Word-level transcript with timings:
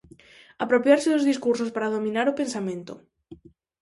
Apropiarse 0.65 1.11
dos 1.11 1.27
discursos 1.31 1.73
para 1.75 1.93
dominar 1.95 2.27
o 2.29 2.37
pensamento. 2.41 2.93